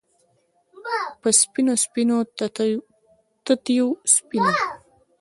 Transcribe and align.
په 1.21 1.29
سپینو، 1.39 1.73
سپینو 1.83 2.17
تتېو 3.45 3.87
سپینو 4.13 4.51